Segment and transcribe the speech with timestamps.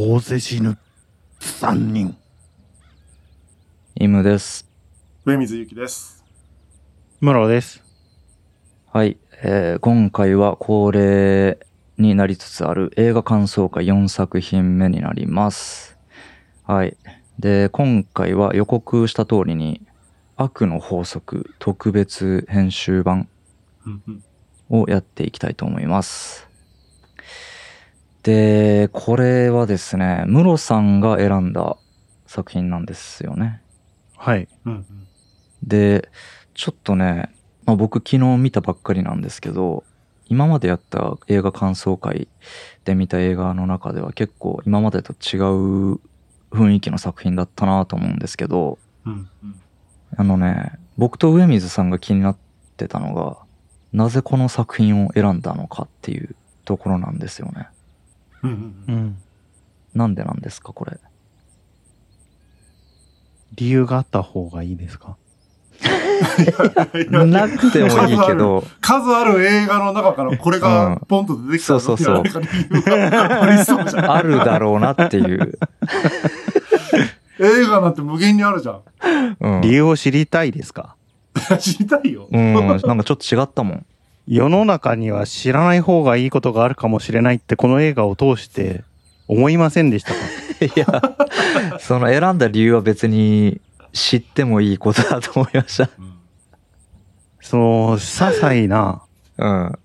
[0.00, 0.78] 大勢死ぬ
[1.40, 2.16] 三人。
[3.96, 4.64] イムです。
[5.24, 6.24] 上水ゆきです。
[7.20, 7.82] 室です。
[8.92, 11.58] はい、えー今回は恒例
[11.96, 15.98] になりつつある映画感想会4作品目になります。
[16.62, 16.96] はい。
[17.40, 19.82] で、今回は予告した通りに、
[20.36, 23.28] 悪の法則特別編集版
[24.70, 26.47] をやっていきたいと思います。
[28.28, 31.78] で、これはですね、ムロさんが選んだ
[32.26, 33.62] 作品なんですよね。
[34.18, 34.48] はい。
[34.66, 34.84] うんうん
[35.62, 36.10] で、
[36.52, 39.82] ちょっとね、まあ、僕昨日見たばっかりなんですけど、
[40.26, 42.28] 今までやった映画感想会
[42.84, 46.00] で見た映画の中では結構今までと違う
[46.50, 49.60] 雰囲気の作品だったなと思うんですけど、うんうん
[50.16, 52.36] あのね、僕と上水さんが気になっ
[52.76, 53.38] てたのが、
[53.92, 57.68] なぜこの作品を選んだのかっていうところなんですよね。
[58.42, 59.18] うんうんん。
[59.94, 60.98] なんでなんですか、これ？
[63.54, 65.16] 理由があった方がいいですか？
[65.80, 72.42] いやなくてもいいけど、数ある映画の中からこれうんがポンと出てきたそうそうそうそう
[73.88, 74.10] じゃん。
[74.10, 75.58] あるだろうなっていう。
[77.40, 79.36] 映画なんて無限にあるじゃん。
[79.40, 79.60] うん。
[79.60, 80.96] 理由を知りたいですか？
[81.60, 82.28] 知りたいよ。
[82.30, 83.86] うん、なんかちょっと違ったもん。
[84.28, 88.84] 世の中には知らない方がいいことがあるかもしれないってこの映画を通して
[89.26, 90.18] 思いませんでしたか？
[90.64, 93.60] いや、その選んだ理由は別に
[93.92, 95.90] 知ってもいいことだと思いました。
[95.98, 96.14] うん
[97.40, 99.02] その、些細な
[99.38, 99.78] うん。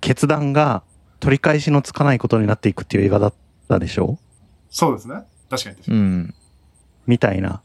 [0.00, 0.84] 決断が
[1.18, 3.34] 取り返しのつかないことになっていくっていう映画だっ
[3.68, 4.18] たでしょ？
[4.70, 5.22] そうですね。
[5.50, 5.98] 確かに確かに。
[5.98, 6.34] うん。
[7.08, 7.60] みたいな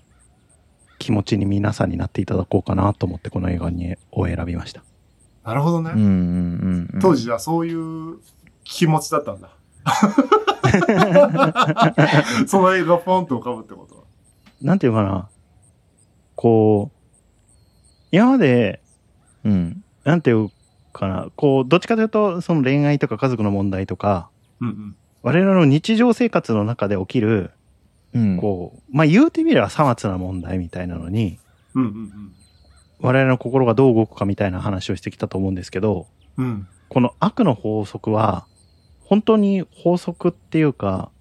[0.98, 4.82] 気持ちに皆さんになっていただこうかなと思ってこの映画にを選びました。
[5.44, 5.92] なるほどね。
[5.94, 7.00] うんうんうんうん。
[7.02, 8.20] 当時じゃあそういう
[8.64, 9.50] 気持ちだったんだ。
[12.48, 14.04] その映画ポンと浮かぶってことは。
[14.62, 15.28] なんていうかな、
[16.36, 16.98] こう、
[18.12, 18.82] 今まで、
[19.44, 19.84] うん。
[20.06, 20.50] なんていう
[20.94, 24.30] かな、こう、どっちかというと、その恋愛とか家族の問題とか、
[24.62, 24.96] うんうん。
[25.22, 27.52] 我々の日常生活の中で起きる、
[28.14, 28.38] うん。
[28.38, 31.40] こう、まあ言うてみればさまつな問題みたいなのに、
[31.76, 32.34] うんうん
[33.04, 36.46] 我々の心がどう動くかみたいな話をしてきたと思うんですけど、うん。
[36.46, 36.68] うん。
[36.88, 38.46] この悪の法則は、
[39.04, 41.12] 本当に法則っていうか、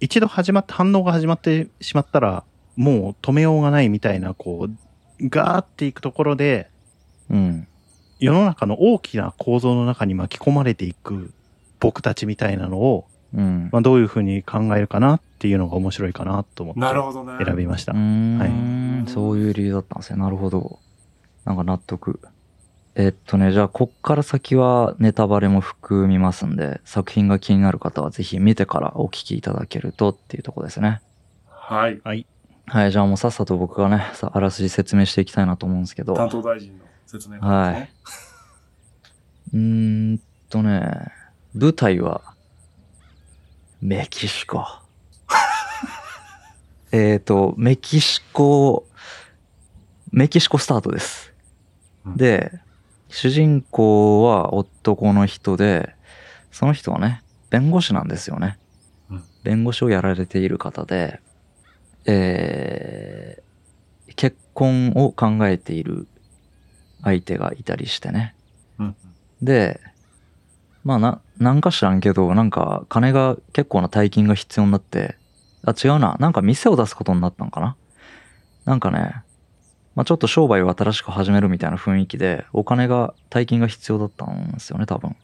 [0.00, 2.42] 一度始まって、反応が始まってしまったら、
[2.74, 6.70] もう止めようがないみたいな、こう、ガーっていくところで、
[7.28, 7.66] うん。
[8.18, 11.32] 世の中の大きな構造の中に巻き込まれていく
[11.80, 13.68] 僕たちみたいなのを、うん。
[13.72, 16.80] まあ、どういうふうに考えるかなっていうのが面白いかなと思って。
[17.44, 17.96] 選びましたう。
[17.96, 20.18] ーん、はいそういう理由だったんですね。
[20.18, 20.78] なるほど。
[21.44, 22.20] なんか納得。
[22.96, 31.00] えっとね、じゃあ、こっから先はネタバレも含みますんで、作品が気になる方はぜひ見てからお聞きいただけるとっていうところですね。
[31.46, 32.00] はい。
[32.66, 36.14] はい、じゃあもうさっさと僕がね、さあらすじ説明していきたいなと思うんですけど。
[36.14, 37.50] 担当大臣の説明ですね。
[37.50, 37.90] はい。
[39.54, 41.12] うーんとね、
[41.54, 42.22] 舞台は、
[43.80, 44.66] メキシコ。
[46.92, 48.86] えっと、メキシコ、
[50.12, 51.29] メキシコスタートです。
[52.10, 52.52] うんで、
[53.08, 55.94] 主人公は男の人で、
[56.52, 58.58] その人はね、弁護士なんですよね。
[59.10, 61.20] うん弁護士をやられている方で、
[62.06, 63.50] えー
[64.16, 66.06] 結婚を考えている
[67.02, 68.34] 相手がいたりしてね。
[68.78, 68.96] うん
[69.40, 69.80] で、
[70.84, 75.16] まあな、なんか知らんけど、なんか金が結構な大金が必要になって、
[75.64, 76.16] あ、違うな。
[76.20, 77.76] なんか店を出すことになったんかな
[78.66, 79.22] なんかね、
[79.94, 85.16] まあちょっと商売を新しく始めるみたいな雰囲気で、お金が、大金が必要だったんですよね、多分。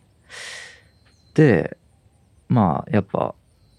[1.35, 1.77] で、
[2.49, 3.35] まあやっぱ、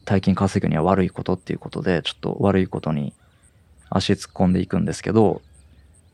[0.06, 3.14] 大金稼ぐには悪いことっていうことで、ちょっと悪いことに
[3.90, 5.42] 足突っ込んでいくんですけど、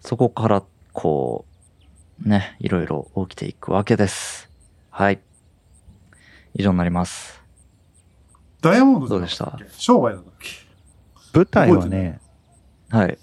[0.01, 1.45] そこから、こ
[2.25, 4.49] う、ね、いろいろ起きていくわけです。
[4.89, 5.19] はい。
[6.55, 7.41] 以上になります。
[8.61, 9.59] ダイヤモンドどうでした？
[9.77, 10.49] 商売なんだっけ
[11.33, 12.19] 舞台はね、
[12.89, 13.17] はい。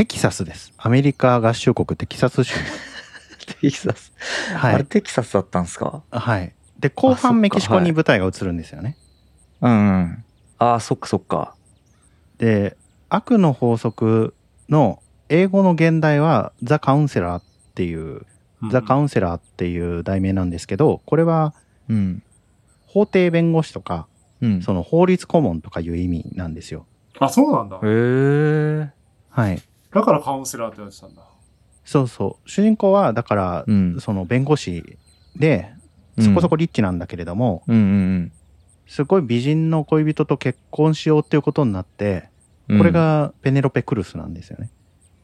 [0.00, 0.72] テキサスです。
[0.78, 2.54] アメリカ合衆国テキサス州。
[3.60, 4.14] テキサス。
[4.58, 4.86] あれはい。
[4.86, 6.02] テキサスだったんですか？
[6.10, 6.54] はい。
[6.78, 8.96] で、後半メキシコはいに舞台が映るんですよね。
[9.60, 9.74] うんう
[10.04, 10.24] ん。
[10.56, 11.54] ああ、そっかそっか。
[12.38, 12.78] で、
[13.10, 14.32] 悪の法則
[14.70, 17.44] の英語の現代はザ・カウンセラーっ
[17.74, 18.22] ていう、
[18.70, 21.52] ザ・カウンセラーっていう題名なんですけど、これは
[21.90, 22.22] うん。
[22.86, 24.06] 法廷弁護士とか、
[24.40, 24.62] うん。
[24.62, 26.86] その法律顧問とかいう意味なんですよ。
[27.18, 27.76] あ、そうなんだ。
[27.76, 28.90] へえ。
[29.28, 29.62] はい。
[29.92, 31.22] だからカウンセラーって言われてたんだ。
[31.84, 32.48] そうそう。
[32.48, 34.00] 主人公は、だから、うん。
[34.00, 34.96] その弁護士
[35.36, 35.72] で、
[36.18, 38.32] そこそこリッチなんだけれども、うんうん
[38.86, 42.28] すごい美人の恋人と結婚しようっていうことになって、
[42.68, 44.70] うんこれ、がペネロペ・クルスなんですよね。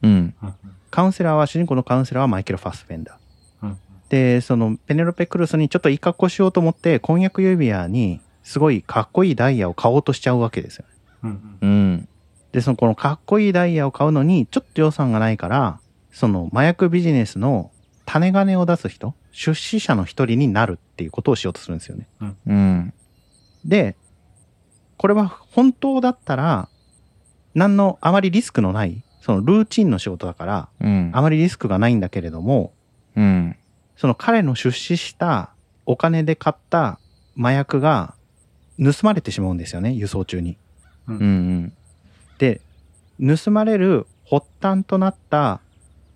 [0.03, 0.35] うん。
[0.41, 0.53] うん
[0.89, 3.67] カウンセラーは、主人公のカウンセラーはマイケル・ファスベンダー。
[3.67, 3.77] うん
[4.09, 10.93] で、そのペネロペ・クルスにちょっといい格好しようと思って、婚約指輪にすごいかっこいいダイヤを買おうとしちゃうわけですよね。
[11.23, 12.07] うんうん。
[12.57, 15.79] で、そのこのかっこいいダイヤを買うのにちょっと予算がないから、
[16.11, 17.69] その麻薬ビジネスの
[18.07, 22.07] 種金を出す人、出資者の一人になるっていうことをしようとするんですよね。
[22.47, 22.93] うん。
[23.63, 23.95] で、
[24.97, 26.67] これは本当だったら、
[27.53, 31.11] 何のあまりリスクのない、そのルーチンの仕事だから、うん。
[31.13, 32.73] あまりリスクがないんだけれども、
[33.15, 33.55] うん。
[33.97, 35.51] その彼の出資した
[35.85, 36.99] お金で買った
[37.37, 38.15] 麻薬が
[38.83, 40.57] 盗まれてしまうんですよね、輸送中に。
[41.07, 41.17] うん。
[41.17, 41.73] うん。
[42.37, 42.61] で、
[43.19, 45.61] 盗まれる発端となった、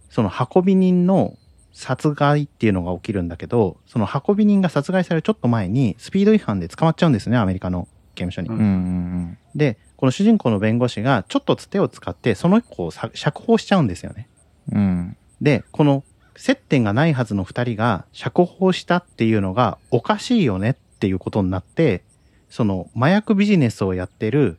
[0.09, 1.37] その運び人の
[1.73, 8.49] 殺害っていうのが起きるんだけど、その運び人が殺害されるちょっと前に、スピード違反で捕まっちゃうんですね、アメリカの刑務所に。
[8.49, 8.63] うんうん。
[8.63, 9.37] うん。
[9.55, 14.27] で、この主人公の弁護士がちょっとつてを使って、その子をさ釈放しちゃうんですよね。
[14.71, 15.17] うん。
[15.41, 16.03] で、この
[16.35, 22.03] 接点がないはずの二人が釈放したっていうのがおかしいよねっていうことになって、
[22.49, 24.57] その麻薬ビジネスをやってる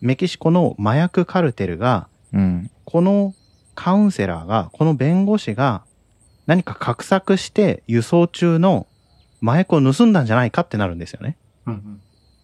[0.00, 2.70] メキシコの麻薬カルテルが、うん。
[2.84, 3.34] この
[3.74, 5.82] カウンセラーが、この弁護士が
[6.46, 8.86] 何か画策して輸送中の
[9.42, 11.36] 麻薬を盗んだんじゃないかってなるんですよね。
[11.66, 12.00] うんうん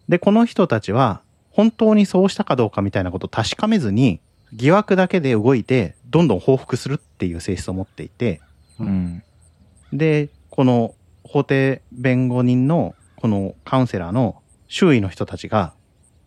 [0.09, 4.19] で、この人たちは本当にそうしたかどうかみたいなことを確かめずに
[4.51, 8.41] 疑惑だけで動いてどんどん報復するっていう性質を持っていて、
[8.79, 9.23] うん。
[9.91, 15.73] で、この法廷弁護人のこのカウンセラーの周囲の人たちが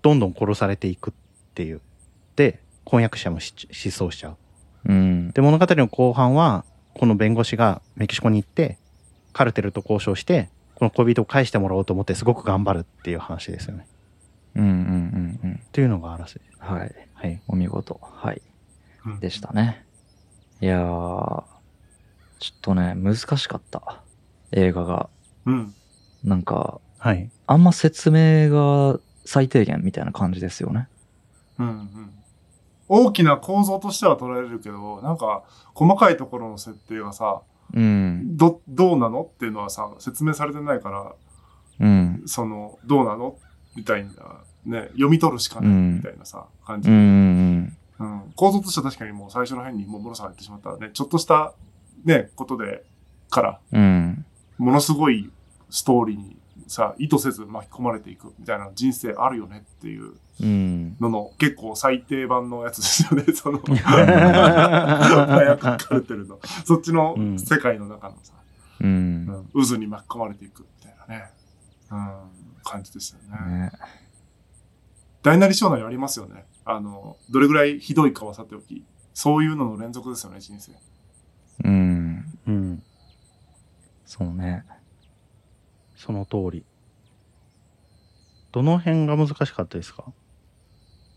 [0.07, 1.15] どんどん殺されていくっ
[1.55, 1.81] ていう。
[2.37, 4.37] で、婚約者もし失踪しちゃう。
[4.85, 5.31] うん。
[5.33, 6.65] で、物語の後半は、
[6.95, 8.79] この弁護士がメキシコに行って、
[9.33, 13.89] カルテルと交渉して、この恋人を返してもらおうと思ってすごく頑張るっていう話ですよね。
[14.55, 14.65] うん。
[14.65, 14.71] うん。
[14.71, 15.41] うん。
[15.43, 15.61] うん。
[15.73, 16.41] というのがあらせ。
[16.61, 16.95] はい。
[17.15, 17.43] はい。
[17.49, 17.99] お見事。
[18.01, 18.41] はい。
[19.07, 19.85] うんでしたね。
[20.61, 21.43] いやー、ちょ
[22.55, 24.03] っとね、難しかった。
[24.53, 25.09] 映画が。
[25.47, 25.75] うん
[26.23, 27.29] なんか、はい。
[27.49, 30.89] あんま説明が最低限みたいな感じですよね。
[31.59, 32.11] うんうん
[32.89, 35.43] 大きな構造としては捉えれるけど、なんか、
[35.75, 37.43] 細かいところの設定がさ、
[37.75, 38.37] うん。
[38.37, 41.13] ど、どうなのっていうのはさ、説明されてないから、
[41.81, 42.23] うん。
[42.27, 43.39] その、どうなの
[43.75, 44.11] みたいな、
[44.65, 46.97] ね、読み取るしかないみたいなさ、感じうん。
[46.97, 47.77] うん。
[47.99, 51.55] うん、構造としては確かにもう最初の辺にもうモロさんが言ってしまったね、ちょっとした
[52.05, 52.85] ね、ことで、
[53.31, 54.25] から、うん。
[54.59, 55.31] ものすごい
[55.71, 60.97] ストーリーにさ、意図せず巻き込まれていくみたいな人生あるよねっていううん。
[61.01, 68.35] のの結構最低版のやつですよね、 その、麻薬カルテルの、そっちの世界の中のさ、
[68.81, 68.85] う。
[68.85, 71.31] うんん渦に巻き込まれていくみたいなね、
[71.91, 72.21] うん、
[72.63, 73.61] 感じですよね。
[73.61, 73.73] ね。
[75.23, 76.45] 大なり小なりありますよね。
[76.65, 78.85] あの、どれぐらいひどいかはさておき、
[79.15, 80.73] そういうのの連続ですよね、人生。
[81.65, 82.39] うん。
[82.47, 82.83] うん。
[84.05, 84.65] そうね。
[86.07, 86.65] その通り。
[88.53, 90.05] どの辺が難しかったですか？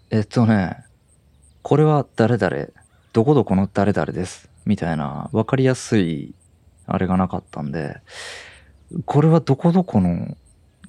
[0.09, 0.83] えっとね、
[1.61, 2.69] これは誰々、
[3.13, 4.49] どこどこの誰々です。
[4.65, 6.33] みたいな、わかりやすい、
[6.87, 8.01] あれがなかったんで、
[9.05, 10.35] これはどこどこの、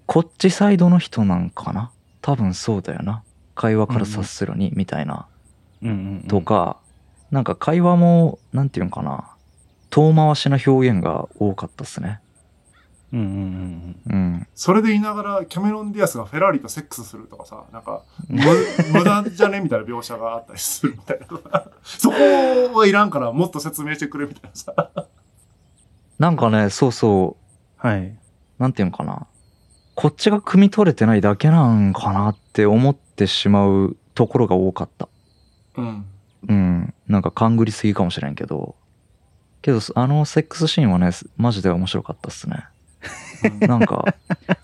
[0.06, 1.92] こっちサイドの人なんかな？
[2.22, 3.22] 多分そうだよな。
[3.54, 5.26] 会話から察するに、みたいな。
[6.26, 6.40] と。
[6.40, 6.78] か、
[7.30, 9.34] なんか会話も、なんていうんかな。
[9.90, 12.20] 遠回しな表現が多かったっすね。
[13.12, 13.26] うんうん
[14.06, 14.46] うんうん。
[14.54, 21.26] それで言いながら、キャメロン・ディアスがフェラーリとセックスするとかさ、なんか、無駄じゃねみたいな描写があったりするみたいな。
[21.82, 22.16] そこ
[22.78, 24.90] はいらんからもっと説明してくれみたいなさ。
[26.18, 27.36] なんかね、そうそ
[27.82, 28.16] う、はい。
[28.58, 29.26] なんていうのかな。
[29.96, 35.08] こっちが汲み取れてないだけなんかなって思ってしまうところが多かった。
[35.76, 36.06] うん。
[36.48, 36.94] うん。
[37.08, 38.76] なんか勘ぐりすぎかもしれんけど。
[39.62, 42.64] けど、あのセックスシーンはね、マジで面白かったっすね。
[43.60, 44.04] なんか、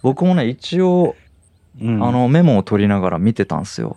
[0.02, 1.16] 僕もね、一応、
[1.80, 3.96] うんあ、の、メモを取りながら見てたんすよ。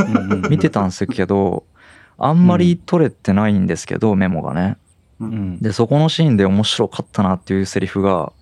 [0.00, 1.64] うんうん見てたんすけど、
[2.18, 4.76] あんまり取れてないんですけど、メモがね。
[5.20, 5.26] う。
[5.26, 5.58] うんん。
[5.58, 8.32] で、そこのシーンで面白かったなっていうセリフが、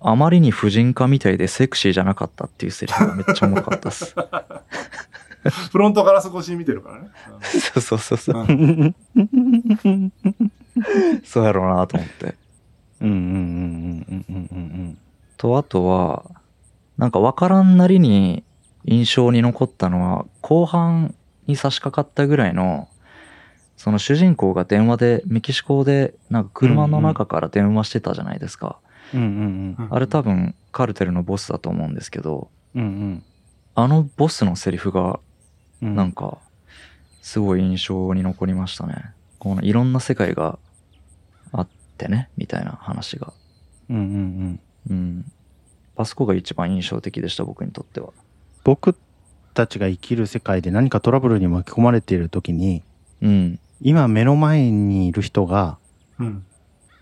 [0.00, 4.14] あまりに婦人科みたいでセクシーじゃなかったっていうセリフがめっちゃおもろかったっす。
[5.70, 7.08] フロントガラス越しに見てるからね。
[7.42, 8.36] そうそうそうそう。
[8.36, 8.94] うん
[11.24, 12.34] そうやろうなと思って。
[13.00, 13.26] うんうんうん
[14.08, 14.98] うんうんうんうん
[15.36, 16.24] と、あとは、
[16.96, 18.42] なんか分からんなりに
[18.84, 21.14] 印象に残ったのは、後半
[21.46, 22.88] に差し掛かったぐらいの、
[23.76, 28.78] その主人公が電話で、メキシコで、なんか車の中から電話してたじゃないですか。
[29.12, 33.22] あれ多分カルテルのボスだと思うんですけど、うん
[33.74, 35.20] あのボスのセリフが。
[35.80, 36.38] なんか
[37.22, 39.12] すごい印象に残りましたね。
[39.38, 40.58] このいろんな世界が
[41.96, 43.32] ってねみたいな話が。
[43.88, 44.60] うんうんうん。
[44.90, 45.32] うん。
[45.96, 48.10] あそこが一番印象的でした僕にとっては。
[48.64, 48.94] 僕
[49.54, 52.82] たちが生きる世界で何かトラブルに巻き込まれている時に、
[53.22, 53.58] うん。
[53.80, 55.78] 今目の前にいる人が、
[56.18, 56.44] うん。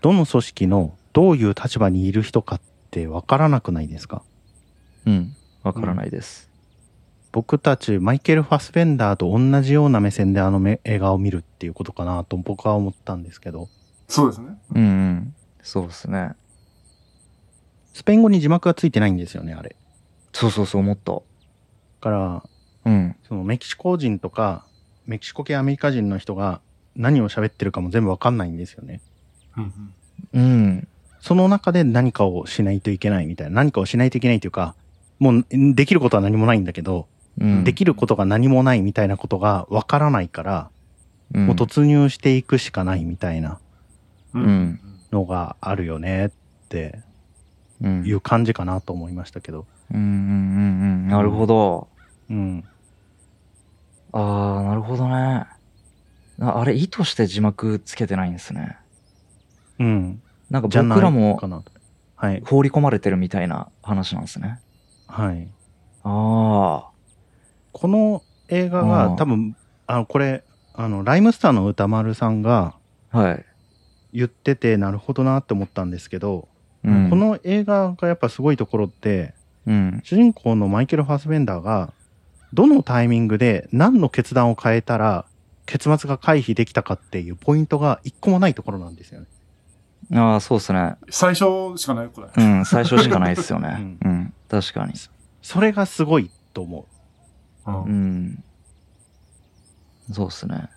[0.01, 2.61] どの組織のどういう立場にいる人かっ
[2.91, 4.23] てわからなくないですか
[5.05, 5.35] うん。
[5.63, 6.49] わからないです。
[7.31, 13.67] 僕たちマイケル・ファスベンダーと同じような目線であの映画を見るっていうことかなと僕は思ったんですけど、
[14.07, 14.57] そうですね。
[14.73, 15.35] うんうん。
[15.61, 16.33] そうですね。
[17.93, 19.75] スペイン語に字幕がついてないんですよね、あれ。
[20.33, 21.13] そうそうそう思った。
[21.13, 21.21] だ
[22.01, 22.43] から、
[22.85, 23.15] うん。
[23.27, 24.65] そのメキシコ人とか、
[25.05, 26.61] メキシコ系アメリカ人の人が
[26.95, 29.01] 何を喋ってるかも全部わかんないんですよね。
[29.57, 29.93] うん
[30.33, 30.87] うん。
[31.19, 33.55] その中で何かをしないといけないみたいな。
[33.55, 34.75] 何かをしないといけないというか、
[35.17, 37.07] もうできることは何もないんだけど、
[37.39, 37.63] うん。
[37.63, 40.69] できることが何もないみたいなことがわからないから、
[41.33, 43.59] うんもう突入していくしかないみたいな
[45.11, 46.31] のがあるよねっ
[46.69, 47.01] て。
[47.81, 49.65] いう感じかなと思いましたけど。
[49.93, 49.99] うん。
[49.99, 50.05] うん。
[50.05, 50.11] うん。
[50.11, 51.07] うん。
[51.09, 51.87] なるほど。
[52.29, 52.63] うん。
[54.13, 55.45] ああ、なるほどね。
[56.39, 58.33] あれ、意図して字幕つけてないん。
[58.33, 58.77] ですね。
[59.79, 60.21] うん。
[60.49, 60.61] なん。
[60.61, 61.39] か僕らも。
[62.15, 62.41] はい。
[62.45, 64.23] 放り込まれてるみたいな話なん。
[64.23, 64.59] ですね。
[65.07, 65.47] はい。
[66.03, 66.91] ああ
[67.73, 69.55] この映画が多分、
[69.87, 72.41] あの、これ、あの、ライムスターの歌丸さん。
[72.41, 72.75] が、
[73.11, 73.45] はい。
[74.15, 76.47] 言ってて、なるほどなって思ったんですけど、
[76.83, 79.33] うん、こ、の映画がやっぱすごいところって、
[79.65, 80.01] うん。
[80.03, 81.93] 主人公のマイケル・ファスベンダーが、
[82.53, 85.25] どのタイミングで何の決断を変えたら、
[85.65, 89.27] 結末が回避できたかっていうポイントが一個もないところなんですよね。
[90.13, 90.95] ああ、そうですね。
[91.09, 92.27] 最初しかないこれ。
[92.35, 93.97] うん、最初しかないですよね。
[94.05, 94.93] ううん、確かに。
[95.41, 96.85] それがすごいと思
[97.65, 97.71] う。
[97.71, 98.43] うんうん。
[100.11, 100.69] そうですね。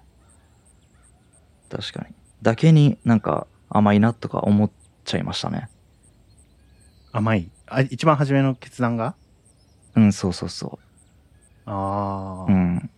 [1.68, 2.14] 確かに。
[2.42, 4.70] だけになんか甘いなとか思っ
[5.04, 5.68] ちゃいましたね。
[7.12, 7.50] 甘い？
[7.66, 9.14] あ一番初めの決断が？
[9.96, 10.78] うん、そうそうそ
[11.66, 12.52] ああ、う。
[12.52, 12.90] うん。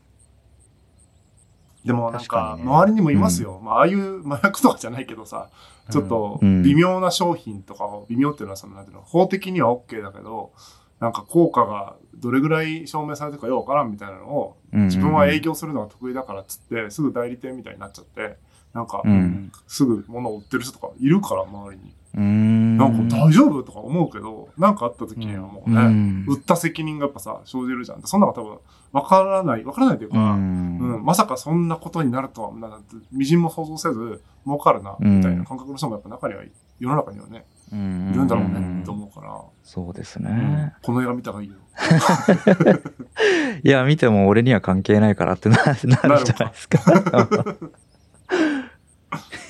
[1.84, 3.58] でもなんか、周りにもいますよ。
[3.62, 5.48] まあ、ああいう 麻薬とかじゃないけどさ、
[5.90, 10.52] ちょっとうん微妙な商品とかを、微妙っていうのはその、なんていうの、法的には OK だけど、
[10.98, 18.36] なんか効果がどれぐらい証明されてるかよくわからんみたいなのを、うん自分は営業するのが得意だからっつって、すぐ代理店みたいになっちゃって、
[18.74, 19.52] なんかう、うんん。
[19.66, 21.94] すぐ物を売ってる人とかいるから、周りに。
[22.12, 26.24] なんか大丈夫とか思うけど、なんかあった時にはもううね、ん。
[26.26, 28.02] 売った責任がやっぱさ、生じるじゃん。
[28.02, 28.58] そんなの多分、
[28.92, 31.04] わからない、わからないといううか、うんん。
[31.04, 36.42] まさかそんなことになるとは、なんて、みじんも想像せず、儲かるな、みたいな感覚の人もやっぱ中には、
[36.80, 37.78] 世の中にはね、いい
[38.14, 40.74] るんだろうね、と思うから、そうですね。
[40.82, 41.54] この映画見た方がいいよ。
[43.62, 46.80] いや、見ても俺には関係ないからってななるじゃないですか。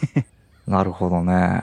[0.67, 1.63] なるほどね。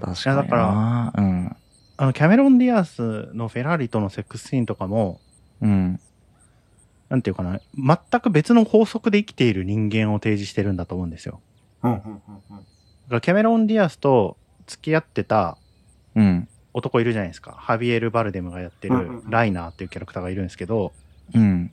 [0.00, 0.32] かにな。
[0.32, 1.56] いやだからうん。
[1.96, 5.20] あの、キャメロン・ディアスのフェラーリとのセックスシーンとかも、
[5.60, 6.00] うん。
[7.08, 11.40] なんていうかな、全く別の法則で生きている人間を提示してるんだと思うんですよ。
[11.82, 12.20] うん、うん、うん、うん。
[12.50, 12.62] だか
[13.10, 14.36] らキャメロン・ディアスと
[14.66, 15.58] 付き合ってた
[16.14, 16.48] うん。
[16.74, 17.52] 男いるじゃないですか。
[17.52, 20.92] ハビエル・バルデムがやってるライナーっていうキャラクターがいるんですけど、
[21.34, 21.72] うん。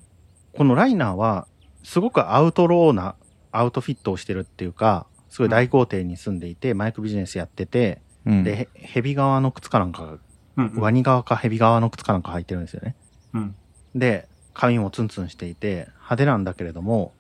[0.56, 1.48] このライナーは
[1.84, 3.16] すごくアウトローな
[3.52, 5.06] アウトフィットをしてるっていうか、
[5.36, 8.46] すごい大豪邸に住んでいて、マイクビジネスやってて、うん。
[8.46, 10.18] で、へ蛇側の靴かなんか、
[10.56, 12.96] うん、うんワニ側か蛇側の靴かなんか履いてるんですよね。
[13.34, 13.56] うん。
[13.96, 17.12] で、髪もツンツンしていて、派手なんだけれども、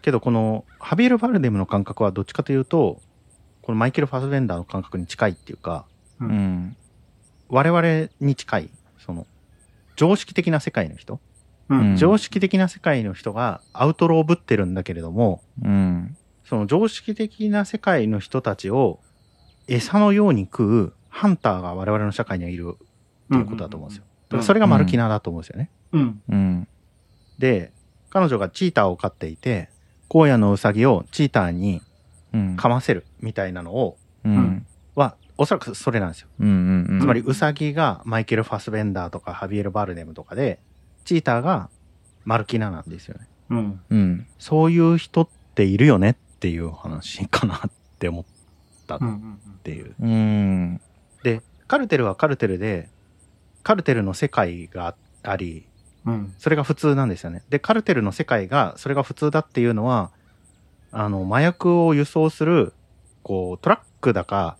[0.00, 3.02] けどこのハビエル・バルデムの感覚はどっちかというと、
[3.62, 5.86] このマイケル・ファスベンダーの感覚に近いっていうか、
[6.20, 6.76] うん。
[7.48, 8.70] 我々に近い、
[9.04, 9.26] その、
[9.96, 11.18] 常識的な世界の人、
[11.68, 11.80] うん。
[11.80, 16.16] うん常識的な世界の人がアウトローぶってるんだけれども、うん。
[16.48, 19.00] その常識的な世界の人たちを
[19.66, 24.04] 餌のように食うハンターが我々の社会にはいるっていうことだと思うんですよ。
[24.28, 25.70] だからそれがマルキナだと思うんですよね。
[25.92, 26.22] うん。
[26.28, 26.68] うん。
[27.38, 27.72] で、
[28.10, 29.70] 彼女がチーターを飼っていて、
[30.08, 31.82] 荒野のウサギをチーターに
[32.32, 32.56] うん。
[32.56, 34.66] 噛ませるみたいなのを、うん。
[34.94, 36.28] は、おそらくそれなんですよ。
[36.40, 36.86] うん。
[36.88, 37.00] うん。
[37.00, 40.60] つまり、ウサギがマイケル・ファスベンダーとかハビエル・バルデムとかで、
[41.04, 41.70] チーターが
[42.24, 43.28] マルキナなんですよね。
[43.50, 43.80] うん。
[43.90, 44.26] うん。
[44.38, 48.24] そういう人っているよねっていう話かなって思っ
[48.86, 49.00] たっ。
[49.62, 49.94] ていう。
[50.00, 50.80] うん。
[51.24, 52.88] で、カルテルはカルテルで、
[53.62, 55.66] カルテルの世界があり、
[56.04, 56.34] うん。
[56.38, 57.42] それが普通なんですよね。
[57.48, 60.12] で、カルテルの世界が、それが普通だっていうのは、
[60.92, 62.72] あの、麻薬を輸送する、
[63.24, 64.56] こう、トラックだか、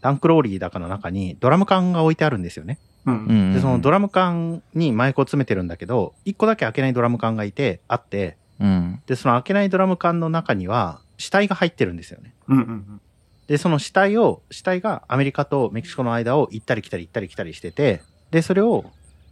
[0.00, 2.78] タンクローリーだかの中にドラム缶が置いてあるんですよね。
[3.06, 9.02] で、そのドラ、ラム缶にマイクを詰めてるんだけど、一個だけ開けないドラム缶がいて、あって、うん。
[9.06, 12.34] で、その開けないドラム缶の中には死体が入ってるんですよね。
[12.48, 13.00] うんうん
[13.48, 18.84] で、その死体を、死体がアメリカとメキシコの間を行ったり来たり行ったり来たりしてて、で、それを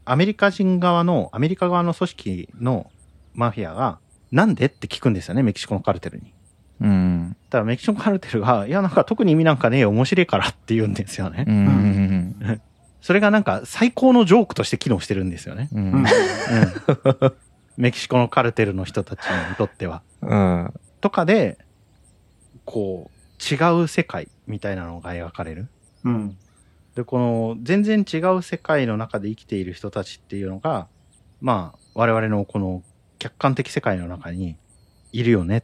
[0.06, 2.90] アメリカ人側の、アメリカ側の組織の
[3.34, 3.98] マフィアが、
[4.32, 6.32] なんでって聞くんですよね、メキシコのカルテルに。
[6.80, 7.36] うん。
[7.50, 11.44] ただメキシコカルテルが、いや、なんか特に意味なんかねえよ、面白いからって言うんですよね。
[11.46, 12.60] うん。
[13.02, 15.68] それがなんか最高のジョークとして機能してるんですよね。
[15.72, 15.92] ううん。
[15.92, 16.06] うんん。
[17.76, 20.02] メキシコのカルテルの人たちにとっては。
[20.22, 20.72] うん。
[21.00, 21.58] とかで、
[22.66, 25.68] こう、違う世界みたいなのが描かれる？
[26.04, 26.37] うん。
[26.94, 30.88] で、この全然違う世界の中で生きている人たちっていうのが、
[31.40, 32.82] まあ、我々のこの
[33.18, 34.56] 客観的世界の中に
[35.12, 35.62] いるよねっ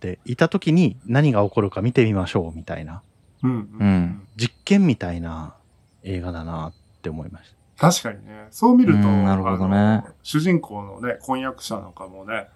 [0.00, 3.02] て、いた時に何が起こるか見てみましょうみたいな、
[3.42, 3.50] うん。
[3.50, 5.54] うん実験みたいな
[6.02, 8.48] 映画だなって思いまし確かにね。
[8.50, 12.48] そう見ると、うんなるほどね主人公のね、婚約者なんかもね、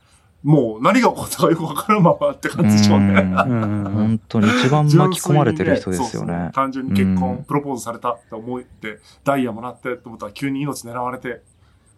[0.42, 3.14] もう何が起こったかよくわからんままって感じでしょうね。
[3.34, 6.50] 本当に一番巻き込まれてる人ですよ純粋にそうそうね。
[6.54, 11.42] 単純に結婚、うんプロポーズされたって思って、ダイヤもらってと思ったら急に命狙われて、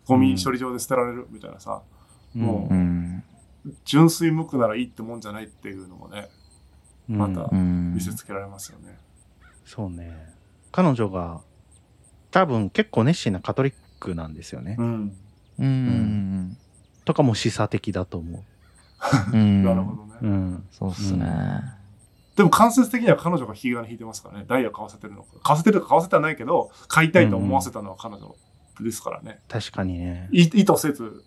[0.07, 1.83] ゴミ処理場で捨てられるみたいなさ、
[2.35, 3.23] もうん。
[3.85, 6.29] 純粋無垢ならいいってもんじゃないっていうのもね、
[7.11, 8.99] うんまたうん見せつけられますよね。
[9.67, 10.33] そうね。
[10.73, 11.43] 彼女が
[12.31, 14.77] 多分結構熱心なカトリックなんですよね。
[14.79, 15.17] うん。
[15.59, 16.57] うん。
[17.05, 18.45] とかも示唆的だと思
[19.33, 19.65] う ん。
[19.65, 20.13] なるほどね。
[20.23, 20.27] う。
[20.27, 20.67] うん。
[20.71, 21.27] そうっすね。
[22.37, 24.45] でも間接的には彼女が引き金引いてますからね。
[24.49, 25.29] ダイヤ買わせてるのか。
[25.43, 28.35] 買わせてるか買わせてはないけど、買いたいと思わせたのは彼女
[28.81, 29.41] ですからね。
[29.49, 30.29] 確かにね。
[30.33, 31.23] い意図せず、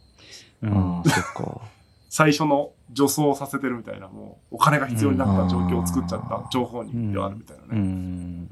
[0.63, 1.10] うあんあ、。
[1.10, 1.62] そっか。
[2.10, 7.80] 最初の女装させてるみたいな、もうお金が必要になった状況を作っちゃった情報人ではあるみたいなうね。
[7.82, 8.48] ん。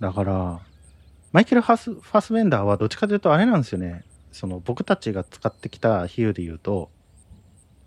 [0.00, 0.60] だから、
[1.32, 4.04] マイケル・ファス・ファスベンダーはどっちかというとあれなんですよね。
[4.32, 6.90] その僕たちが使ってきた比喩で言うと、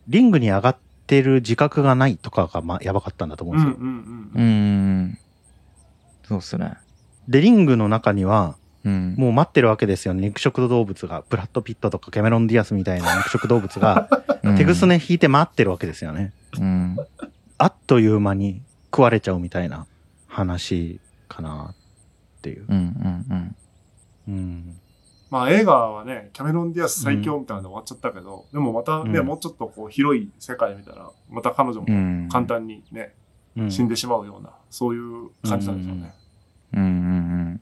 [0.08, 0.78] リングに上がっ
[1.08, 3.80] てる自覚がないとかがまやばかったんだと思ううんんですよ。
[3.82, 5.02] うんううん。
[5.06, 5.18] ん。
[6.24, 6.74] そうっすね。
[7.28, 9.16] で、リングの中には、うん。
[9.18, 10.22] もう待ってるわけですよね。
[10.22, 11.24] 肉食動物が。
[11.30, 14.10] ブラッド・ピットとかキャメロン・ディアスみたいな 肉食動物が、
[14.44, 16.34] うん手ぐすね引いて待ってるわけですよね。
[16.60, 16.98] うん。
[17.60, 19.86] あっという間に食われちゃうみたいな
[20.28, 22.66] 話かなっていう。
[22.68, 22.78] うん。
[23.30, 23.56] うん。
[24.28, 24.78] うん。
[25.32, 32.30] まあ映画はね、キャメロン・ディアス最強みたいなので終わっちゃったけど、でもまたね、うんもうちょっとこう広い世界見たら、また彼女もうん。
[32.30, 33.16] 簡単にね、
[33.58, 36.14] うん死んでしまうような、そういう感じなんでしょうね。
[36.74, 36.82] うん。
[36.82, 36.88] うん。
[36.88, 36.90] う
[37.54, 37.62] ん。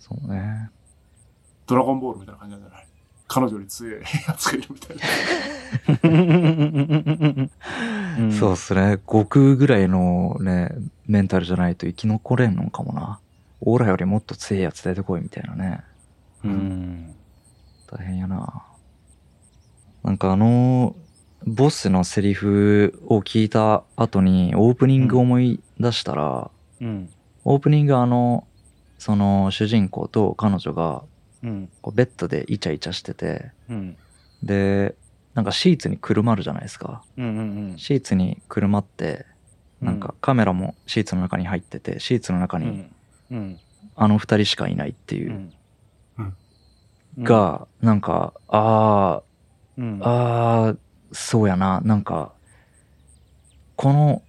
[0.00, 0.70] そうね。
[1.66, 2.86] ドラゴンボールみたいな感じなんじゃない？
[3.28, 5.02] 彼女より強いやつがいるみたいな。
[8.18, 8.98] う んそうっすね。
[9.06, 10.70] 悟空ぐらいのね、
[11.06, 13.18] メンタルじゃないと生き残れんのかもな。
[13.60, 15.80] オーラよりもっと強いやつ出てこいみたいなね。
[16.46, 17.14] うん。
[17.90, 18.64] 大変やな。
[20.02, 20.94] なんかあの、
[21.44, 27.08] ボスのセリフを聞いた後にオープニング思い出したら、うん。
[27.44, 28.46] オープニングあの、
[28.98, 31.02] その主人公と彼女が
[31.42, 31.68] うん。
[31.82, 33.96] こうベッドでイチャイチャしてて、うん。
[34.42, 34.94] で、
[35.34, 37.02] なんかシーツにくるまるじゃないですか。
[37.16, 37.26] うん。
[37.26, 37.78] うん。
[37.78, 39.26] シーツにくるまって、
[39.80, 42.90] なんかカメラもシーツの中に入ってて、シーツの中にうん。
[43.30, 43.58] うん。
[43.94, 45.52] あの二人しかいないっていうう、ん
[47.18, 49.22] が、なんか、あ
[49.76, 50.76] うん、あ、ああ、
[51.12, 52.32] そうやな、なんか、
[53.76, 54.22] この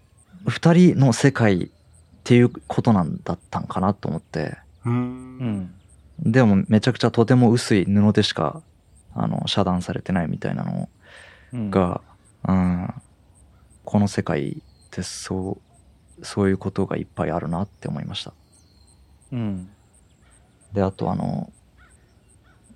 [0.45, 1.69] 二人の世界っ
[2.23, 5.73] ていうことなんだったんかなと思って、うんん。
[6.19, 8.61] でもめちゃくちゃとても薄い布でしか、
[9.13, 10.89] あの、遮断されてないみたいなの
[11.53, 12.01] うん、が、
[12.47, 12.93] うん、
[13.85, 15.59] この世界ってそ
[16.19, 18.33] う、そういうことがいっぱいあるなって思いました。
[19.31, 19.69] うん。
[20.73, 21.51] で、あとあの、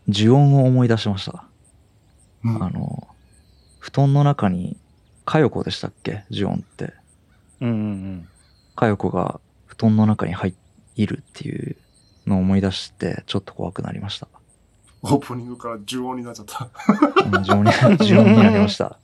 [0.08, 1.44] 呪音を思い出しました。
[2.44, 3.08] うんあの、
[3.80, 4.78] 布団の中に、
[5.26, 6.24] かよこでしたっけ？
[6.32, 6.94] 呪音って。
[7.62, 7.70] うん。
[7.70, 8.28] うん。
[8.76, 10.54] かよこが布団の中に入
[10.96, 11.76] いるっていう
[12.26, 14.28] のを思い出して、ちょっと怖くなりました。
[15.04, 16.70] オープニングから呪音になっちゃった。
[17.24, 17.72] うん呪音に、
[18.10, 18.98] 呪音になりました。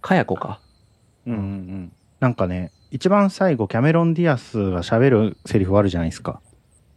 [0.00, 0.60] かやこか？
[1.26, 1.34] うん。
[1.34, 1.92] うん。
[2.20, 6.40] なんかね、一番最後、キャメロン・ディアスが喋るセリフあるじゃないですか。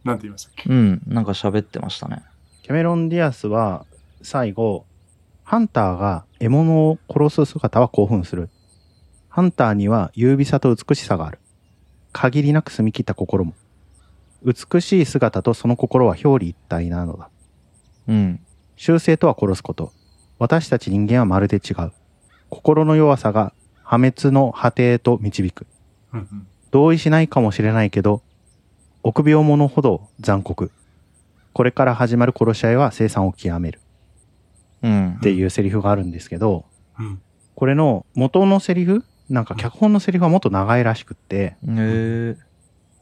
[0.04, 0.70] なんて言いましたっけ？
[0.70, 2.22] うん、なんか喋ってましたね。
[2.68, 3.86] キャメロン・ディアスは
[4.20, 4.84] 最後、
[5.42, 8.50] ハンターが獲物を殺す姿は興奮する。
[9.30, 11.38] ハンターには優美さと美しさがある。
[12.12, 13.54] 限りなく澄み切った心も。
[14.44, 17.30] 美しい姿とその心は表裏一体なのだ。
[18.06, 18.40] うん。
[18.76, 19.90] 修正とは殺すこと。
[20.38, 21.92] 私たち人間はまるで違う。
[22.50, 25.66] 心の弱さが破滅の果てへと導く。
[26.12, 28.20] うんうん同意しないかもしれないけど、
[29.02, 30.70] 臆病者ほど残酷。
[31.58, 33.80] これから始まる殺し合いは生産を極める。
[34.80, 35.14] うん。
[35.14, 36.66] っていうセリフがあるんですけど、
[37.00, 37.20] うん。
[37.56, 41.56] これの元のセリフなんか脚本のセリフはもっと長いらしくって、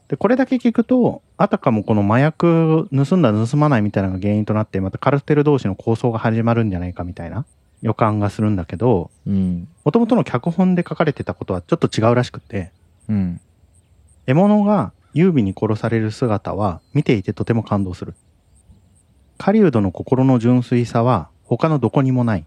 [0.07, 7.45] で、これだけ聞くと、あたかもこの麻薬盗んだ盗まないみたいなのが原因となって、またカルテル同士の抗争が始まるんじゃないかみたいな
[7.83, 9.67] 予感がするんだけど、うん。
[9.83, 12.71] 元々の脚本で書かれてたことはちょっと違うらしくて、
[13.07, 13.39] うん。
[14.25, 18.15] 獲物が優美に殺される姿は見ていてとても感動する。
[19.37, 22.45] 狩人の心の純粋さは他のどこにもない。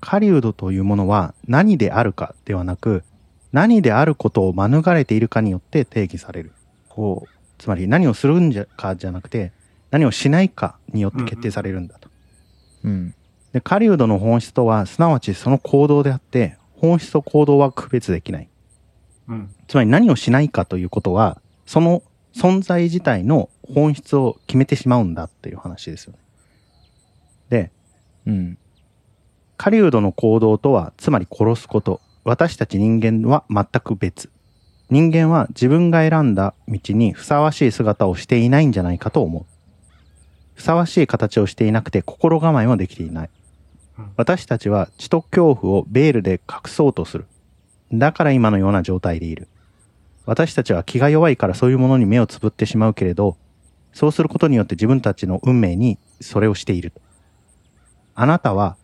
[0.00, 3.04] 狩人というものは何であるかではなく、
[3.52, 6.52] 何であることを免れているかによって定義される。
[6.88, 7.26] ほ
[7.58, 9.52] つまり何をするんじゃかじゃなくて、
[9.90, 12.08] 何をしないかによって決定されるんだと。
[12.84, 13.14] ううん
[13.52, 18.48] で、狩人の本質とは、すなわちその行動であって、本質と行動は区別できない。
[19.28, 19.54] うん。
[19.68, 22.02] つまり何をしないかということは、その
[22.34, 26.18] 存在自体の本質を決めてしまうんだっていう話ですよね。
[27.48, 27.70] で、
[28.26, 28.58] うん
[29.62, 32.00] 狩人の行動とは、つまり殺すこと。
[32.24, 34.28] 私たち人間は全く別。
[34.90, 39.44] 人間は自分が選んだ道にふさわしい姿をしていないんじゃないかと思う。
[40.54, 43.30] ふさわしい形をしていなくて心構えもできていない
[43.98, 44.10] うん。
[44.16, 47.26] 私たちは血と恐怖をベールで隠そうとする。
[47.92, 49.46] だから今のような状態でいる。
[50.24, 53.36] 私たちは気が弱いからそういうものに目をつぶってしまうけれど、
[53.92, 56.92] そうすることによって自分たちの運命にそれをしている。
[58.14, 58.76] あなたは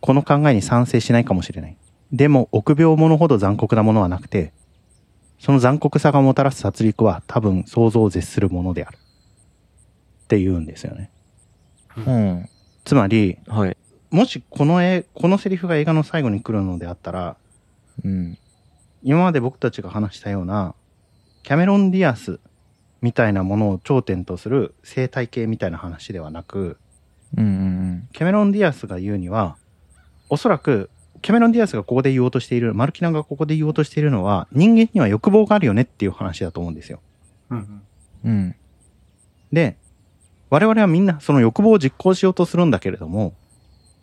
[0.00, 1.76] この考えに賛成しないかもしれない。
[2.12, 4.52] でも、臆病者ほど残酷なものはなくて、
[5.38, 8.98] その残酷さがもたらす殺戮は多分想像を絶するものである。
[10.24, 11.10] って言うんですよね。
[11.96, 12.48] うん
[12.84, 13.76] つまり、はい
[14.10, 17.36] もしこの絵、このセリフが映画の最後に来るのであったら、
[18.04, 18.38] うん
[19.02, 20.74] 今まで僕たちが話したような、
[21.42, 22.40] キャメロン・ディアス
[23.00, 26.78] みたいなものを頂点とする生態系みたいな話ではなく、
[27.36, 29.56] うんうんキャメロン・ディアスが言うには、
[30.28, 37.00] おそらく、キャメロン・ディアスがここで言おうとしている、マルキナがここで言おうとしているのは、人間には欲望があるよねっていう話だと思うんですよ。
[37.50, 37.82] うん
[38.24, 38.30] うん。
[38.30, 38.54] うん
[39.52, 39.76] で、
[40.48, 43.34] 我々はみんなその欲望を実行しようとするんだけれども、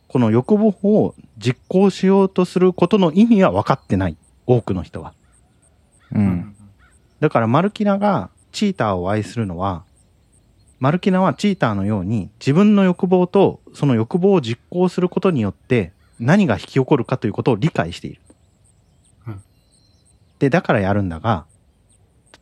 [0.07, 4.17] この欲望を実行しようとすることの意味は分かってない。
[4.49, 5.13] 多くの人は。
[6.11, 6.55] ううんん。
[7.19, 9.83] だからマルキナがチーターを愛するのは、
[10.79, 18.21] マルキナはチーターのように自分の欲望とその欲望を実行することによって何が引き起こるかということを理解している。
[19.27, 19.41] うん
[20.39, 21.45] で、だからやるんだが、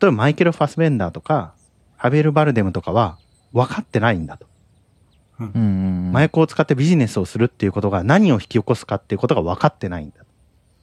[0.00, 1.52] 例えばマイケル・ファスベンダーとか、
[1.98, 3.18] ハベル・バルデムとかは
[3.52, 4.46] 分かってないんだと。
[6.10, 10.24] 麻薬を使ってビジネスをするっていうことが何を引き起こすかっていうことが分かってないんだ。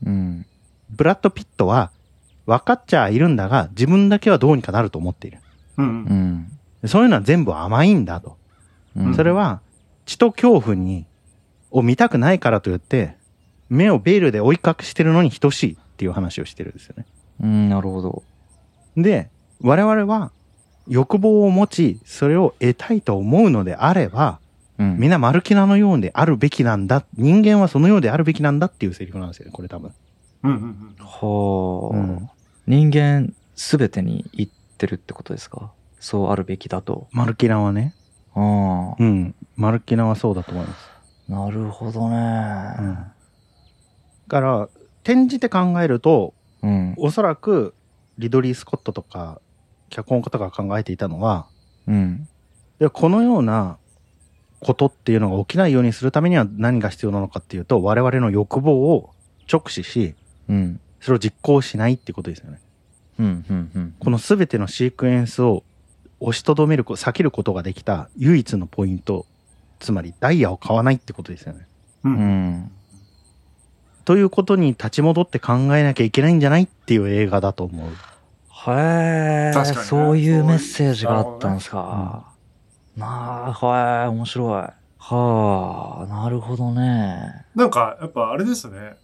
[0.06, 0.46] うん
[0.90, 1.92] ブラッド・ピットは
[2.46, 5.40] 分かっちゃいるんだが自分だけはどうにかなると思っている。
[5.78, 6.52] うん
[6.86, 8.38] そういうのは全部甘いんだと。
[8.96, 9.62] うんそれは
[10.06, 11.06] 血と恐怖に
[11.72, 13.16] を見たくないからといって
[13.70, 17.06] 目をベールで覆い隠してるのに等しいっていう話をしてるんですよね。
[17.42, 18.24] うんなるほど
[18.96, 19.30] で、
[19.62, 20.32] 我々は
[20.88, 24.40] 欲望を持ちそれを得たいと思うのであれば
[24.78, 27.04] うんみんなマルキナのようであるべきなんだ。
[27.18, 29.92] 人間はそのようであるべきなんだっていうセリフなんですよね、これ多分。
[30.46, 32.30] うんうんはあ、うん
[32.68, 35.72] 人間すべてに言ってるってことですか？
[36.00, 37.94] そうあるべきだとマルキナはね。
[38.34, 39.36] ああうん。
[39.56, 40.90] マルキナはそうだと思います。
[41.30, 42.16] なるほどね
[42.80, 42.96] うん。
[42.96, 43.02] だ
[44.28, 44.70] から、
[45.04, 47.74] 転じて考えると、うんおそらく
[48.18, 49.40] リドリー・スコットとか
[49.90, 51.46] 脚本家とかが考えていたのは
[51.88, 52.28] うん
[52.80, 53.78] でこのような
[54.62, 59.12] ことっていうのが起きないようにするためには何が必要なのかっていうと我々の欲望を
[59.52, 60.16] 直視し
[60.50, 62.60] うんそれを実行しないってことですよね。
[63.20, 65.64] うんうんうんこの全てのシークエンスを
[66.20, 69.26] 押しとどめるこ避けることができた唯一のポイント
[69.80, 71.68] つまりダイヤを買わないってことですよね。
[72.04, 72.14] うん。
[72.14, 72.52] ううん。
[72.62, 72.72] ん
[74.06, 77.90] ということに立ち戻って考えなきゃいけないんじゃないっていう映画だと思う。
[77.90, 82.32] へえ、確かにねそういうメッセージがあったんですか。
[82.96, 83.08] な
[83.48, 84.64] あ、はい、面白い。
[85.00, 87.46] はあ、なるほどね。
[87.56, 88.96] なんか、やっぱあれですね。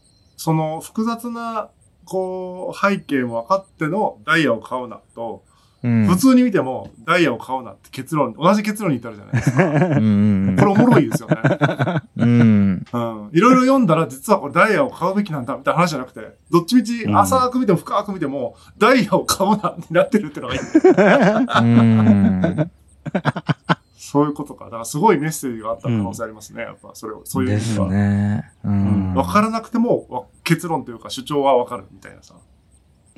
[0.42, 1.70] その複雑な、
[2.04, 5.44] こう、背景も分かってのダイヤを買うなと、
[5.84, 6.08] うん。
[6.08, 9.58] 普通に見てもダイヤを買うなって結論、同じ結論に至るじゃないですか。
[9.64, 11.38] これおもろいですよね。
[12.18, 12.86] うん。
[12.92, 13.30] うん。
[13.32, 20.62] いろいろ読んだら実はこれダイヤを買うべきなんだみたいな話じゃなくて、どっちみちうん浅く見ても深く見ても、ダイヤを買うなになってるっていうのがいい。
[21.62, 22.72] うん。
[24.04, 24.66] そういうことか。
[24.66, 26.64] だからすごいメッセージがあった可能性ありますね。
[26.64, 27.88] やっぱそれを、そういう意味は。
[27.88, 28.52] ね。
[28.64, 29.14] うん。
[29.14, 32.34] 分からなくてもわ結論というか主張は分かるみたいなさ。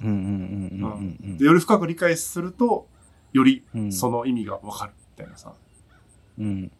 [0.03, 2.89] うんうんうんうんうんでより深く理解すると、
[3.31, 5.53] よりうんその意味が分かるみたいなさ。
[6.37, 6.71] うん。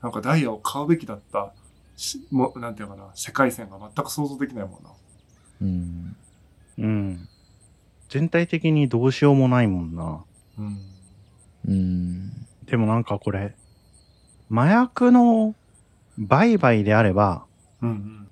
[0.00, 1.52] なんかダイヤを買うべきだった
[1.94, 4.90] し、もう、なんていうのかな、世界線が全く想像できないもんな。
[5.60, 6.16] うん。
[6.78, 7.28] うん。
[8.08, 10.24] 全体的にどうしようもないもんな。
[10.58, 10.78] うん。
[11.68, 12.45] うん。
[12.66, 13.54] でもなんかこれ、
[14.50, 15.54] 麻薬の
[16.18, 17.44] 売買であれば、
[17.82, 18.28] うんうん。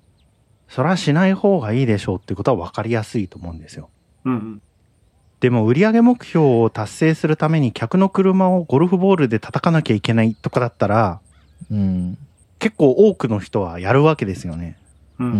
[0.67, 3.89] そらしない方がいいでしょうってことは分かりやすいと思うんですよ。
[4.25, 4.61] うんうん。
[5.39, 11.21] でも売上目標を達成するために客の車をゴルフボールで叩かなきゃいけないとかだったら、
[11.71, 12.17] うん。
[12.59, 14.77] 結構多くの人はやるわけですよね。
[15.19, 15.25] う。
[15.25, 15.31] うん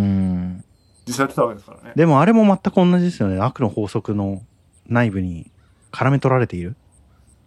[0.58, 0.64] ん。
[1.08, 1.94] 実際やってたわけですからね。
[1.96, 3.40] でもあれも全く同じですよね。
[3.40, 4.42] 悪の法則の
[4.88, 5.50] 内部に
[5.92, 6.76] 絡め取られている。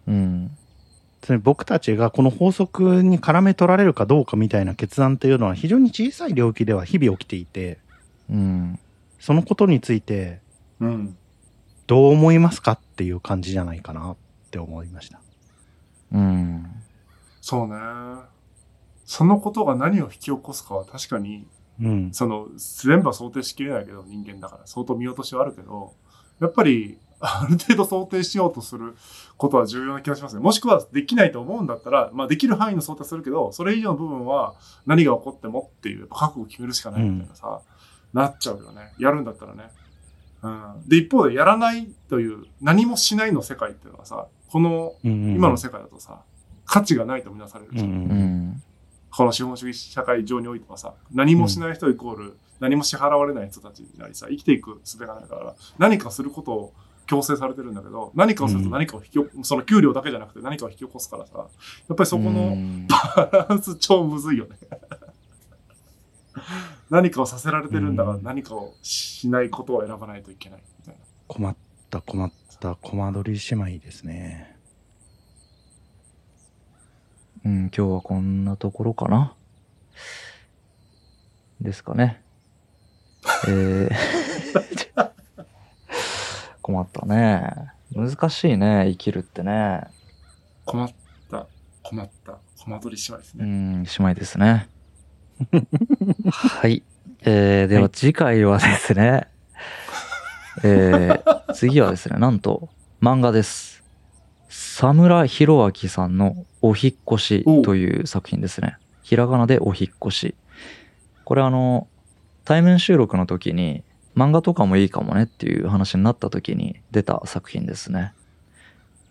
[0.07, 0.51] うん。
[1.21, 7.79] つまり僕たちがこの法則に絡め取られるかどうかみたいな決断というのは非常に小さい領域では日々起きていて、
[8.29, 8.79] うん。
[9.19, 10.39] そのことについて
[10.79, 11.17] うん。
[11.87, 14.15] どう思いますかっていう感じじゃないかなっ
[14.51, 15.19] て思いました。
[16.11, 16.65] うん。
[17.41, 17.75] そうね。
[19.05, 21.47] そのことが何を引き起こすかは確かに、
[21.81, 22.13] うん。
[22.13, 22.47] その、
[22.83, 25.93] 全部は想定しきれないけど、人間だから、相当見落としはあるけど、
[26.39, 28.95] やっぱり、ある程度想定しようとする
[29.37, 30.41] ことは重要な気がしますね。
[30.41, 34.55] もしくはできないと思うんだったら、まあできる範囲の想定するけど、それ以上の部分は
[34.85, 37.61] 何が起こってもっていう、覚悟を決めるしかないみたいなさ、
[38.13, 38.93] なっちゃうよね。
[38.97, 39.69] やるんだったらね。
[40.41, 40.87] うん。
[40.87, 46.21] で、一方でやらないという、何もしないの世界っていうのはさ、このうん今の世界だとさ、
[46.65, 47.89] 価値がないとみなされるじゃん。
[47.89, 48.63] うんうん。
[49.11, 56.73] この資本主義社会上においてはさ、何もしない人イコール、何も支払われない人たちになりさ、生きていく術がないから、何かすることを
[57.09, 61.43] 強制されてるんだけど、何かをすると何かを引き起こ、その給料だけじゃなくて何かを引き起こすからさ、や
[61.93, 64.57] っぱりそこうのんバランス超むずいよね。
[66.91, 71.01] 何かをさせられてるんだからうん何かをしないことを選ばないといけないみたいな。
[71.27, 71.55] 困っ
[71.89, 74.55] た困ったコマ撮り姉妹ですね。
[77.43, 79.33] うん、今日はこんなところかな。
[81.59, 82.21] ですかね。
[83.47, 83.89] えー、
[86.69, 87.71] 困ったね。
[87.95, 89.81] 難しいね、生きるってね。
[90.65, 90.93] 困っ
[91.31, 91.47] た、
[91.81, 93.43] 困った、コマ撮り姉妹ですね。
[93.43, 94.69] うん、姉妹ですね。
[96.29, 96.83] はい。
[97.23, 99.27] えー、でははい次回はですね、
[100.63, 102.69] えー、次はですね、なんと
[103.01, 103.83] 漫画です。
[104.47, 108.77] 佐村弘明さんのお引っ越しという作品ですね。
[109.01, 110.35] ひらがなでお引っ越し。
[111.25, 111.87] これあの、
[112.45, 113.83] 対面収録の時に
[114.19, 118.13] 漫画とかもいいかもねっていう話になった時に出た作品ですね。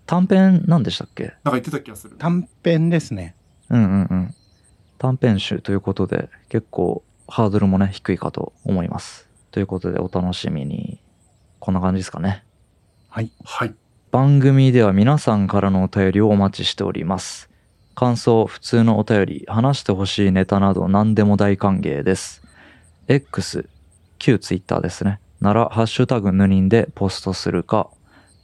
[0.06, 1.24] 短編なんでしたっけ？
[1.24, 2.16] なんか言ってた気がする。
[2.18, 3.34] 短編ですね。
[3.70, 4.34] うんうんうん。
[4.98, 9.28] 短編集ということで結構ハードルもね低いかと思います。
[9.50, 11.00] ということでお楽しみに。
[11.60, 12.44] こんな感じですかね。
[13.08, 13.32] はい。
[13.44, 13.74] はい。
[14.12, 17.50] 番組では皆さんからのお便りをお待ちしております。
[17.96, 22.42] 感想、普通のお便り、話してほしいネタなど何でも大歓迎です。
[23.08, 23.68] X、
[24.18, 25.20] 旧ツイッターですね。
[25.40, 27.88] なら、ハッシュタグヌニンでポストするか、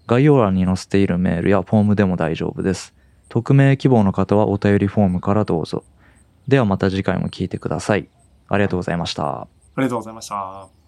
[0.07, 2.95] 概要欄に載せているメールやフォームでも大丈夫です。
[3.29, 5.85] 匿名希望の方はお便りフォームからどうぞ。
[6.47, 8.09] ではまた次回も聞いてください。
[8.49, 9.43] ありがとうございました。
[9.43, 10.84] ありがとうございました。